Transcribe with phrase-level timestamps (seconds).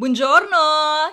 [0.00, 0.64] Buongiorno!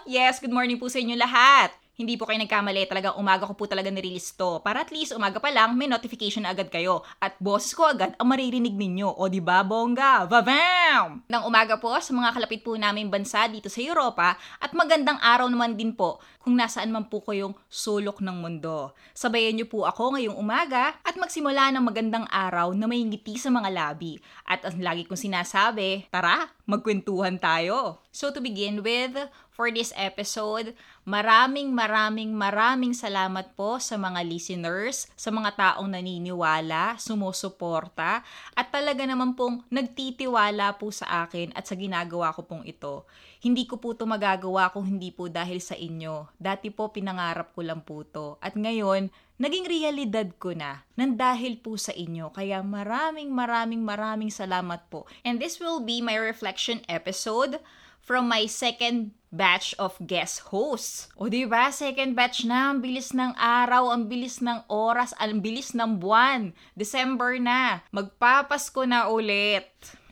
[0.07, 1.75] Yes, good morning po sa inyo lahat.
[1.99, 4.63] Hindi po kayo nagkamali, talagang umaga ko po talaga nirelease to.
[4.63, 7.03] Para at least umaga pa lang, may notification na agad kayo.
[7.19, 9.11] At boses ko agad ang maririnig ninyo.
[9.11, 10.23] O di ba bongga?
[10.31, 11.19] Vavam!
[11.27, 15.51] Nang umaga po sa mga kalapit po namin bansa dito sa Europa at magandang araw
[15.51, 18.95] naman din po kung nasaan man po kayong sulok ng mundo.
[19.11, 23.51] Sabayan niyo po ako ngayong umaga at magsimula ng magandang araw na may ngiti sa
[23.51, 24.15] mga labi.
[24.47, 27.99] At ang lagi kong sinasabi, tara, magkwentuhan tayo.
[28.15, 29.19] So to begin with,
[29.51, 30.71] for this episode,
[31.01, 38.21] maraming maraming maraming salamat po sa mga listeners, sa mga taong naniniwala, sumusuporta,
[38.53, 43.03] at talaga naman pong nagtitiwala po sa akin at sa ginagawa ko pong ito.
[43.37, 46.33] Hindi ko po ito magagawa kung hindi po dahil sa inyo.
[46.41, 48.41] Dati po pinangarap ko lang po to.
[48.41, 52.33] At ngayon, naging realidad ko na nang dahil po sa inyo.
[52.33, 55.05] Kaya maraming maraming maraming salamat po.
[55.21, 57.61] And this will be my reflection episode
[58.07, 61.11] from my second batch of guest hosts.
[61.19, 65.43] O di ba, second batch na, ang bilis ng araw, ang bilis ng oras, ang
[65.43, 66.55] bilis ng buwan.
[66.79, 69.67] December na, magpapasko na ulit.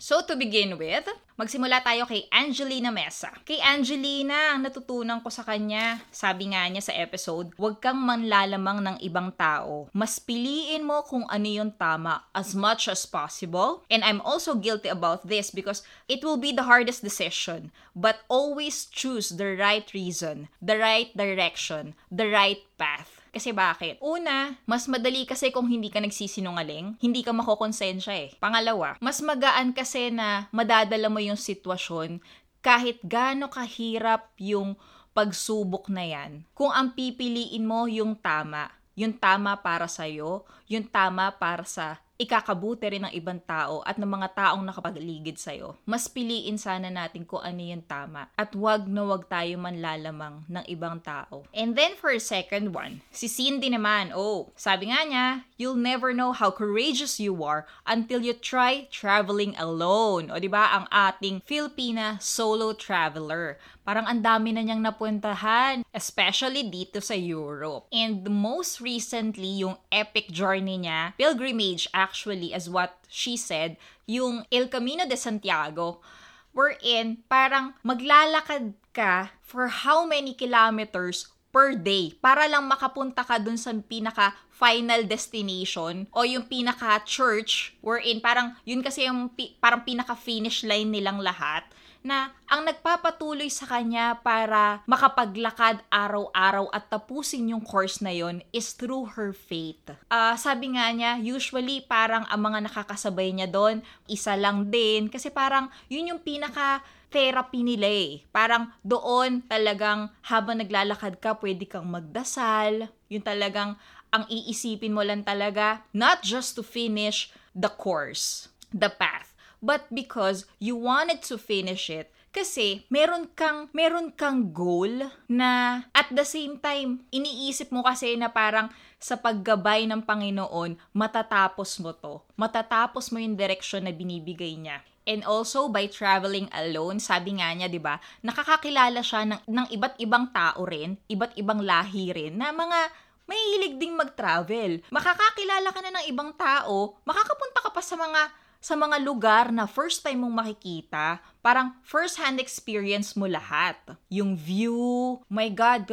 [0.06, 3.34] So to begin with, magsimula tayo kay Angelina Mesa.
[3.42, 8.86] Kay Angelina, ang natutunan ko sa kanya, sabi nga niya sa episode, huwag kang manlalamang
[8.86, 9.90] ng ibang tao.
[9.98, 13.82] Mas piliin mo kung ano yung tama as much as possible.
[13.90, 17.74] And I'm also guilty about this because it will be the hardest decision.
[17.98, 23.25] But always choose the right reason, the right direction, the right path.
[23.36, 24.00] Kasi bakit?
[24.00, 28.32] Una, mas madali kasi kung hindi ka nagsisinungaling, hindi ka makokonsensya eh.
[28.40, 32.24] Pangalawa, mas magaan kasi na madadala mo yung sitwasyon
[32.64, 34.80] kahit gaano kahirap yung
[35.12, 36.48] pagsubok na yan.
[36.56, 42.88] Kung ang pipiliin mo yung tama, yung tama para sa'yo, yung tama para sa ikakabuti
[42.88, 45.76] rin ng ibang tao at ng mga taong nakapaligid sa'yo.
[45.84, 50.66] Mas piliin sana natin kung ano yung tama at wag na wag tayo manlalamang ng
[50.72, 51.44] ibang tao.
[51.52, 55.28] And then for a second one, si Cindy naman, oh, sabi nga niya,
[55.60, 60.32] you'll never know how courageous you are until you try traveling alone.
[60.32, 63.60] O ba ang ating Filipina solo traveler.
[63.86, 67.86] Parang ang dami na niyang napuntahan, especially dito sa Europe.
[67.94, 74.70] And most recently, yung epic journey niya, pilgrimage actually, as what she said, yung El
[74.70, 76.06] Camino de Santiago,
[76.54, 83.58] wherein parang maglalakad ka for how many kilometers per day para lang makapunta ka dun
[83.58, 89.28] sa pinaka final destination o yung pinaka church wherein parang yun kasi yung
[89.60, 91.68] parang pinaka finish line nilang lahat
[92.06, 98.78] na ang nagpapatuloy sa kanya para makapaglakad araw-araw at tapusin yung course na yon is
[98.78, 99.90] through her faith.
[100.14, 105.10] Uh, sabi nga niya, usually parang ang mga nakakasabay niya doon, isa lang din.
[105.10, 108.22] Kasi parang yun yung pinaka therapy nila eh.
[108.30, 112.86] Parang doon talagang habang naglalakad ka, pwede kang magdasal.
[113.10, 113.82] Yung talagang
[114.16, 120.48] ang iisipin mo lang talaga, not just to finish the course, the path, but because
[120.64, 126.60] you wanted to finish it kasi meron kang meron kang goal na at the same
[126.60, 128.68] time iniisip mo kasi na parang
[129.00, 132.20] sa paggabay ng Panginoon matatapos mo to.
[132.36, 134.84] Matatapos mo yung direksyon na binibigay niya.
[135.08, 138.04] And also by traveling alone, sabi nga niya, 'di ba?
[138.20, 142.92] Nakakakilala siya ng ng iba't ibang tao rin, iba't ibang lahi rin na mga
[143.26, 144.82] may hilig ding mag-travel.
[144.90, 148.22] Makakakilala ka na ng ibang tao, makakapunta ka pa sa mga
[148.66, 153.78] sa mga lugar na first time mong makikita, parang first-hand experience mo lahat.
[154.10, 155.86] Yung view, my God,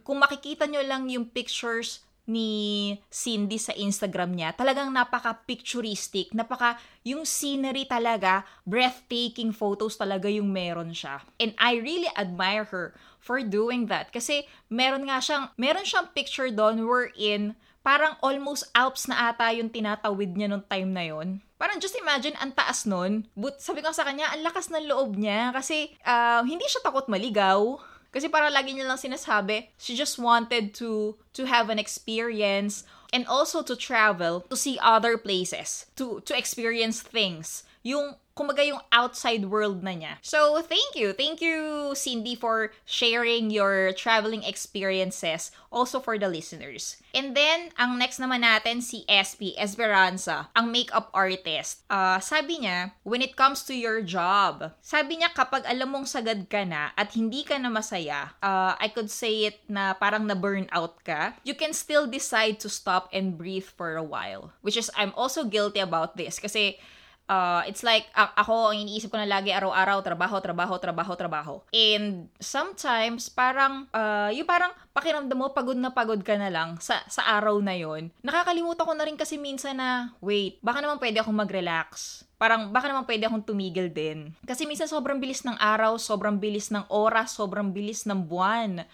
[0.00, 7.28] kung makikita nyo lang yung pictures ni Cindy sa Instagram niya, talagang napaka-picturistic, napaka, yung
[7.28, 11.20] scenery talaga, breathtaking photos talaga yung meron siya.
[11.36, 14.12] And I really admire her for doing that.
[14.12, 19.72] Kasi meron nga siyang, meron siyang picture doon wherein parang almost Alps na ata yung
[19.72, 21.40] tinatawid niya nung time na yon.
[21.56, 23.24] Parang just imagine, ang taas nun.
[23.32, 27.08] But sabi ko sa kanya, ang lakas ng loob niya kasi uh, hindi siya takot
[27.08, 27.80] maligaw.
[28.12, 33.26] Kasi para lagi niya lang sinasabi, she just wanted to to have an experience and
[33.26, 37.66] also to travel to see other places, to to experience things.
[37.82, 40.12] Yung kumaga yung outside world na niya.
[40.20, 41.14] So, thank you.
[41.14, 46.98] Thank you, Cindy, for sharing your traveling experiences also for the listeners.
[47.14, 51.86] And then, ang next naman natin, si SP Esperanza, ang makeup artist.
[51.86, 56.50] Uh, sabi niya, when it comes to your job, sabi niya kapag alam mong sagad
[56.50, 60.66] ka na at hindi ka na masaya, uh, I could say it na parang na-burn
[60.74, 64.50] out ka, you can still decide to stop and breathe for a while.
[64.66, 66.82] Which is, I'm also guilty about this kasi
[67.24, 71.54] Uh, it's like, a- ako, ang iniisip ko na lagi araw-araw, trabaho, trabaho, trabaho, trabaho.
[71.72, 77.00] And sometimes, parang, uh, yung parang pakiramdam mo, pagod na pagod ka na lang sa,
[77.08, 81.24] sa araw na yon Nakakalimutan ko na rin kasi minsan na, wait, baka naman pwede
[81.24, 82.22] akong mag-relax.
[82.36, 84.36] Parang baka naman pwede akong tumigil din.
[84.44, 88.84] Kasi minsan sobrang bilis ng araw, sobrang bilis ng oras, sobrang bilis ng buwan.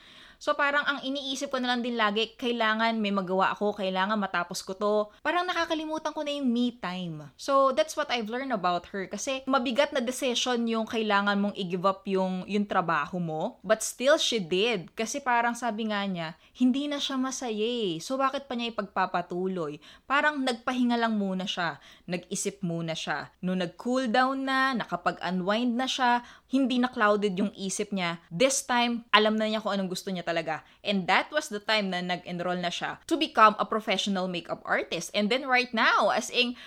[0.41, 4.65] So parang ang iniisip ko na lang din lagi, kailangan may magawa ako, kailangan matapos
[4.65, 5.13] ko to.
[5.21, 7.29] Parang nakakalimutan ko na yung me time.
[7.37, 11.85] So that's what I've learned about her kasi mabigat na decision yung kailangan mong i-give
[11.85, 16.89] up yung yung trabaho mo, but still she did kasi parang sabi nga niya, hindi
[16.89, 18.01] na siya masaya eh.
[18.01, 19.77] So bakit pa niya ipagpapatuloy?
[20.09, 21.77] Parang nagpahinga lang muna siya,
[22.09, 23.29] nag-isip muna siya.
[23.45, 28.19] Nung nag-cool down na, nakapag-unwind na siya, hindi na clouded yung isip niya.
[28.29, 30.67] This time, alam na niya kung anong gusto niya talaga.
[30.83, 35.15] And that was the time na nag-enroll na siya to become a professional makeup artist.
[35.15, 36.59] And then right now, as in,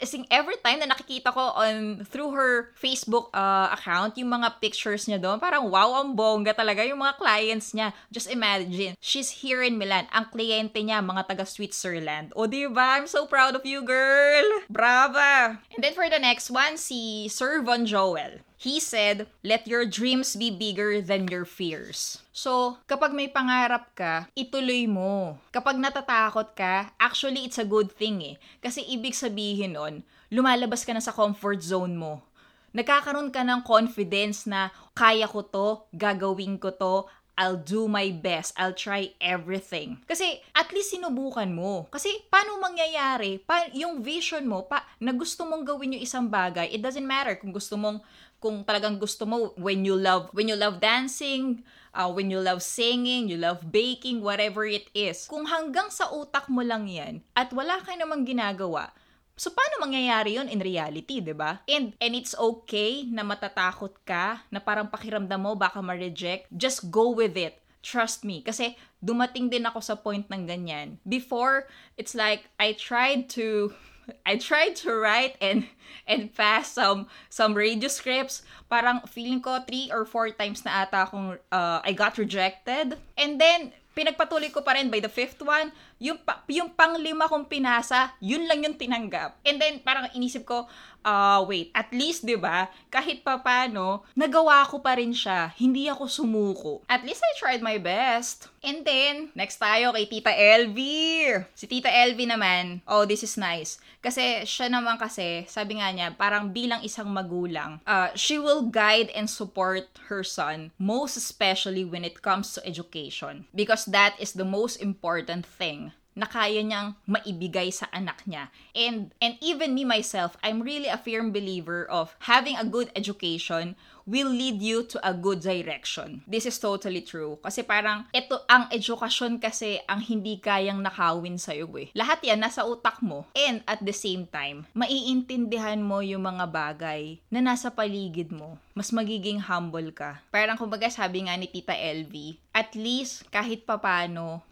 [0.00, 4.60] as in every time na nakikita ko on through her Facebook uh, account yung mga
[4.60, 7.96] pictures niya doon parang wow ang bongga talaga yung mga clients niya.
[8.12, 10.04] Just imagine she's here in Milan.
[10.12, 12.36] Ang kliyente niya mga taga Switzerland.
[12.36, 13.00] O di ba?
[13.00, 14.44] I'm so proud of you girl!
[14.68, 15.56] Brava!
[15.72, 20.32] And then for the next one si Sir Von Joel He said, let your dreams
[20.32, 22.24] be bigger than your fears.
[22.32, 25.36] So, kapag may pangarap ka, ituloy mo.
[25.52, 28.36] Kapag natatakot ka, actually it's a good thing eh.
[28.64, 30.00] Kasi ibig sabihin nun,
[30.32, 32.24] lumalabas ka na sa comfort zone mo.
[32.72, 38.56] Nagkakaroon ka ng confidence na kaya ko to, gagawin ko to, I'll do my best.
[38.56, 40.00] I'll try everything.
[40.08, 41.84] Kasi at least sinubukan mo.
[41.92, 43.44] Kasi paano mangyayari?
[43.44, 47.36] Pa, yung vision mo pa, na gusto mong gawin yung isang bagay, it doesn't matter
[47.36, 48.00] kung gusto mong
[48.38, 51.64] kung talagang gusto mo when you love when you love dancing,
[51.96, 55.24] uh, when you love singing, you love baking, whatever it is.
[55.26, 58.92] Kung hanggang sa utak mo lang 'yan at wala ka namang ginagawa,
[59.36, 61.60] So, paano mangyayari yon in reality, di ba?
[61.68, 66.48] And, and it's okay na matatakot ka, na parang pakiramdam mo baka ma-reject.
[66.48, 67.60] Just go with it.
[67.84, 68.40] Trust me.
[68.40, 70.96] Kasi dumating din ako sa point ng ganyan.
[71.04, 71.68] Before,
[72.00, 73.76] it's like, I tried to
[74.24, 75.66] I tried to write and
[76.06, 78.42] and pass some some radio scripts.
[78.70, 82.98] Parang feeling ko three or four times na ata akong uh, I got rejected.
[83.18, 87.48] And then pinagpatuloy ko pa rin by the fifth one, yung, pa, yung panglima kong
[87.48, 89.40] pinasa, yun lang yung tinanggap.
[89.48, 90.68] And then, parang inisip ko,
[91.06, 95.54] uh, wait, at least, di ba, kahit pa paano, nagawa ko pa rin siya.
[95.56, 96.72] Hindi ako sumuko.
[96.90, 98.50] At least I tried my best.
[98.66, 101.46] And then, next tayo kay Tita Elvie.
[101.54, 103.78] Si Tita Elvie naman, oh, this is nice.
[104.02, 109.08] Kasi siya naman kasi, sabi nga niya, parang bilang isang magulang, uh, she will guide
[109.14, 113.46] and support her son, most especially when it comes to education.
[113.54, 115.85] Because that is the most important thing
[116.16, 118.48] na kaya niyang maibigay sa anak niya.
[118.72, 123.76] And and even me myself, I'm really a firm believer of having a good education
[124.06, 126.22] will lead you to a good direction.
[126.30, 127.42] This is totally true.
[127.42, 131.90] Kasi parang, ito, ang edukasyon kasi ang hindi kayang nakawin sa'yo eh.
[131.92, 133.26] Lahat yan nasa utak mo.
[133.34, 138.62] And at the same time, maiintindihan mo yung mga bagay na nasa paligid mo.
[138.78, 140.22] Mas magiging humble ka.
[140.30, 144.46] Parang kumbaga sabi nga ni Tita LV, at least kahit papano,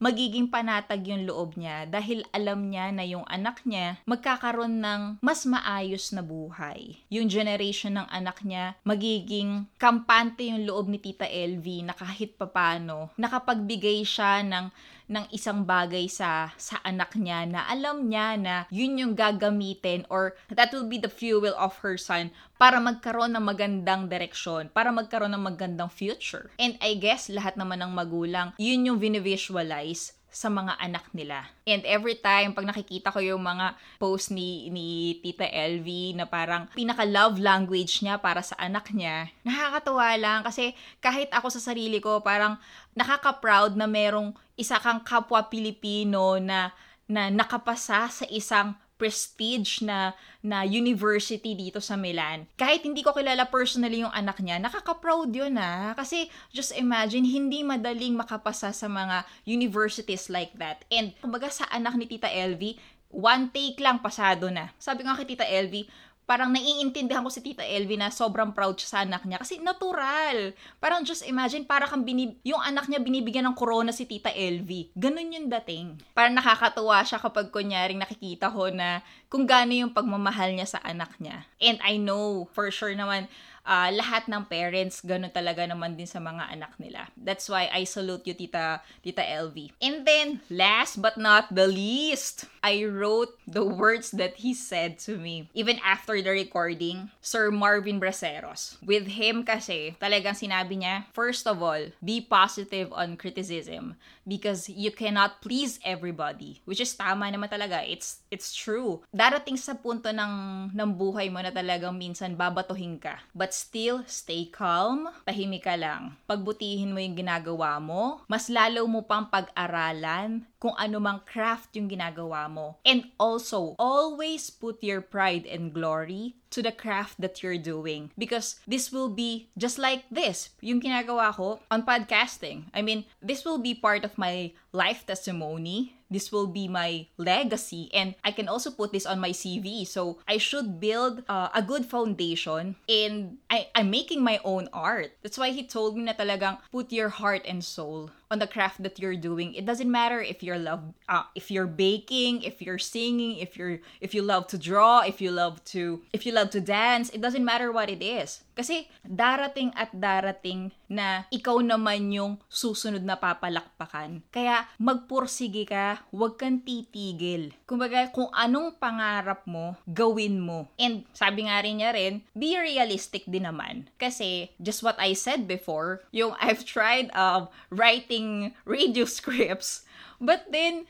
[0.00, 5.44] magiging panatag yung loob niya dahil alam niya na yung anak niya magkakaroon ng mas
[5.44, 6.96] maayos na buhay.
[7.12, 13.12] Yung generation ng anak niya, magiging kampante yung loob ni Tita LV na kahit papano,
[13.20, 14.72] nakapagbigay siya ng
[15.10, 20.38] ng isang bagay sa sa anak niya na alam niya na yun yung gagamitin or
[20.46, 25.34] that will be the fuel of her son para magkaroon ng magandang direksyon, para magkaroon
[25.34, 26.54] ng magandang future.
[26.62, 31.50] And I guess lahat naman ng magulang, yun yung visualize sa mga anak nila.
[31.66, 36.70] And every time, pag nakikita ko yung mga post ni, ni Tita LV na parang
[36.72, 40.72] pinaka-love language niya para sa anak niya, nakakatuwa lang kasi
[41.02, 42.56] kahit ako sa sarili ko, parang
[42.94, 46.70] nakaka-proud na merong isa kang kapwa Pilipino na
[47.10, 50.12] na nakapasa sa isang prestige na
[50.44, 52.44] na university dito sa Milan.
[52.60, 55.96] Kahit hindi ko kilala personally yung anak niya, nakaka-proud yun ah.
[55.96, 60.84] Kasi just imagine, hindi madaling makapasa sa mga universities like that.
[60.92, 62.76] And kumbaga sa anak ni Tita Elvie,
[63.08, 64.70] one take lang pasado na.
[64.76, 65.88] Sabi ko kay Tita Elvie,
[66.30, 70.54] parang naiintindihan ko si Tita Elvie na sobrang proud siya sa anak niya kasi natural.
[70.78, 74.94] Parang just imagine, para kang binib- yung anak niya binibigyan ng corona si Tita Elvie.
[74.94, 75.98] Ganun yung dating.
[76.14, 81.18] Parang nakakatuwa siya kapag kunyaring nakikita ko na kung gaano yung pagmamahal niya sa anak
[81.18, 81.50] niya.
[81.58, 83.26] And I know, for sure naman,
[83.70, 87.06] uh, lahat ng parents, ganun talaga naman din sa mga anak nila.
[87.14, 89.78] That's why I salute you, Tita, Tita LV.
[89.78, 95.14] And then, last but not the least, I wrote the words that he said to
[95.14, 95.48] me.
[95.54, 98.76] Even after the recording, Sir Marvin Braceros.
[98.82, 103.94] With him kasi, talagang sinabi niya, first of all, be positive on criticism
[104.26, 106.60] because you cannot please everybody.
[106.66, 107.86] Which is tama naman talaga.
[107.86, 109.00] It's it's true.
[109.14, 110.34] Darating sa punto ng,
[110.74, 113.22] ng buhay mo na talagang minsan babatuhin ka.
[113.32, 116.16] But still, stay calm, tahimik ka lang.
[116.24, 121.92] Pagbutihin mo yung ginagawa mo, mas lalo mo pang pag-aralan kung ano mang craft yung
[121.92, 122.80] ginagawa mo.
[122.88, 128.10] And also, always put your pride and glory to the craft that you're doing.
[128.16, 132.72] Because this will be just like this, yung ginagawa ko on podcasting.
[132.72, 135.99] I mean, this will be part of my life testimony.
[136.10, 137.88] This will be my legacy.
[137.94, 139.86] And I can also put this on my CV.
[139.86, 145.12] So I should build uh, a good foundation and I, I'm making my own art.
[145.22, 148.82] That's why he told me na talagang put your heart and soul on the craft
[148.82, 149.54] that you're doing.
[149.54, 153.82] It doesn't matter if you're love uh, if you're baking, if you're singing, if you're
[154.00, 157.20] if you love to draw, if you love to if you love to dance, it
[157.20, 158.46] doesn't matter what it is.
[158.60, 164.20] Kasi darating at darating na ikaw naman yung susunod na papalakpakan.
[164.28, 167.56] Kaya magpursige ka, huwag kang titigil.
[167.64, 170.68] Kumbaga, kung anong pangarap mo, gawin mo.
[170.76, 173.88] And sabi nga rin niya rin, be realistic din naman.
[173.96, 178.19] Kasi, just what I said before, yung I've tried uh, writing
[178.66, 179.84] radio scripts,
[180.20, 180.88] but then,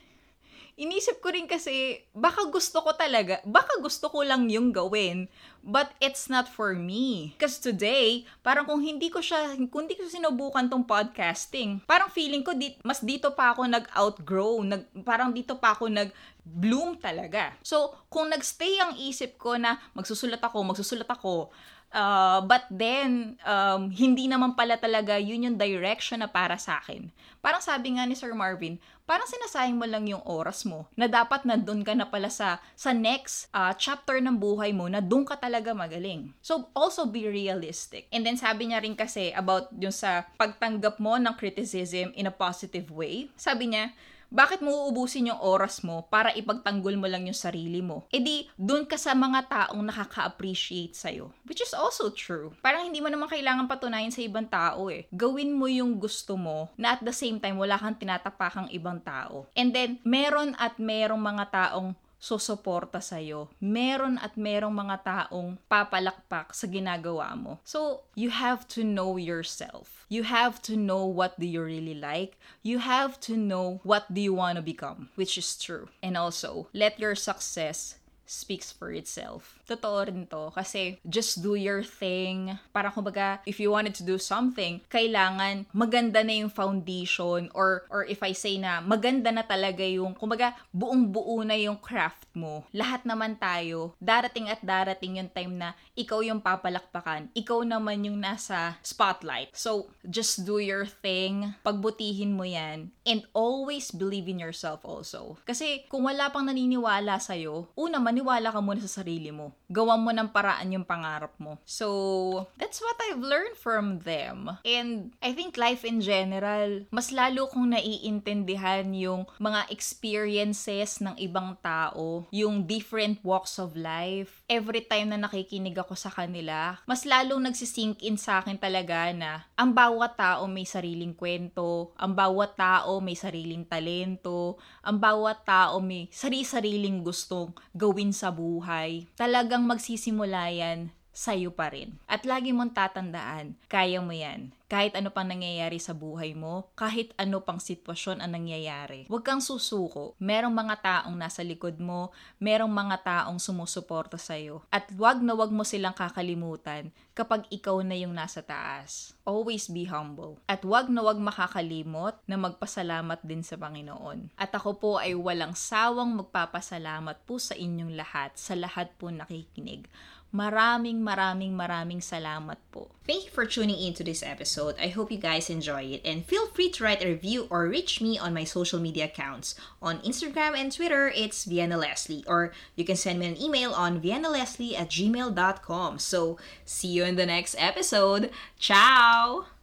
[0.81, 5.29] inisip ko rin kasi, baka gusto ko talaga, baka gusto ko lang yung gawin,
[5.61, 7.35] but it's not for me.
[7.37, 12.41] Because today, parang kung hindi ko siya, kung hindi ko sinubukan tong podcasting, parang feeling
[12.41, 16.09] ko, di, mas dito pa ako nag-outgrow, nag, parang dito pa ako nag,
[16.41, 17.53] bloom talaga.
[17.61, 21.53] So, kung nagstay ang isip ko na magsusulat ako, magsusulat ako,
[21.91, 27.11] Uh, but then, um, hindi naman pala talaga yun yung direction na para sa akin.
[27.43, 31.43] Parang sabi nga ni Sir Marvin, parang sinasayang mo lang yung oras mo na dapat
[31.43, 35.27] na doon ka na pala sa, sa next uh, chapter ng buhay mo na doon
[35.27, 36.31] ka talaga magaling.
[36.39, 38.07] So, also be realistic.
[38.15, 42.33] And then sabi niya rin kasi about yung sa pagtanggap mo ng criticism in a
[42.33, 43.27] positive way.
[43.35, 43.91] Sabi niya,
[44.31, 48.07] bakit mo uubusin yung oras mo para ipagtanggol mo lang yung sarili mo?
[48.07, 51.35] E di, dun ka sa mga taong nakaka-appreciate sa'yo.
[51.43, 52.55] Which is also true.
[52.63, 55.03] Parang hindi mo naman kailangan patunayan sa ibang tao eh.
[55.11, 59.51] Gawin mo yung gusto mo na at the same time wala kang tinatapakang ibang tao.
[59.51, 63.49] And then, meron at merong mga taong susuporta sa'yo.
[63.57, 67.57] Meron at merong mga taong papalakpak sa ginagawa mo.
[67.65, 70.05] So, you have to know yourself.
[70.05, 72.37] You have to know what do you really like.
[72.61, 75.89] You have to know what do you want to become, which is true.
[76.05, 77.97] And also, let your success
[78.31, 79.59] speaks for itself.
[79.71, 82.51] Totoo rin to kasi just do your thing.
[82.75, 88.03] Para kumbaga, if you wanted to do something, kailangan maganda na yung foundation or or
[88.03, 92.67] if I say na maganda na talaga yung kumbaga buong-buo na yung craft mo.
[92.75, 97.31] Lahat naman tayo, darating at darating yung time na ikaw yung papalakpakan.
[97.31, 99.53] Ikaw naman yung nasa spotlight.
[99.55, 101.55] So, just do your thing.
[101.63, 102.91] Pagbutihin mo yan.
[103.07, 105.39] And always believe in yourself also.
[105.43, 109.53] Kasi kung wala pang naniniwala sa'yo, una, maniwala ka muna sa sarili mo.
[109.69, 111.59] Gawan mo ng paraan yung pangarap mo.
[111.67, 114.57] So, that's what I've learned from them.
[114.65, 121.55] And I think life in general, mas lalo kong naiintindihan yung mga experiences ng ibang
[121.59, 124.43] tao, yung different walks of life.
[124.49, 129.47] Every time na nakikinig ako sa kanila, mas lalong nagsisink in sa akin talaga na
[129.55, 135.79] ang bawat tao may sariling kwento, ang bawat tao may sariling talento, ang bawat tao
[135.79, 139.07] may sari-sariling gustong gawin sa buhay.
[139.41, 141.99] Talagang magsisimula yan sa'yo pa rin.
[142.07, 144.55] At lagi mong tatandaan, kaya mo yan.
[144.71, 149.03] Kahit ano pang nangyayari sa buhay mo, kahit ano pang sitwasyon ang nangyayari.
[149.11, 150.15] Huwag kang susuko.
[150.15, 154.63] Merong mga taong nasa likod mo, merong mga taong sumusuporta sa'yo.
[154.71, 159.11] At wag na wag mo silang kakalimutan kapag ikaw na yung nasa taas.
[159.27, 160.39] Always be humble.
[160.47, 164.39] At wag na wag makakalimot na magpasalamat din sa Panginoon.
[164.39, 169.91] At ako po ay walang sawang magpapasalamat po sa inyong lahat, sa lahat po nakikinig.
[170.31, 172.87] Maraming maraming maraming salamat po.
[173.03, 174.79] Thank you for tuning in to this episode.
[174.79, 177.99] I hope you guys enjoy it and feel free to write a review or reach
[177.99, 179.59] me on my social media accounts.
[179.83, 183.99] On Instagram and Twitter, it's Vienna Leslie or you can send me an email on
[183.99, 185.99] viennaleslie at gmail.com.
[185.99, 188.31] So see you in the next episode.
[188.55, 189.51] Ciao!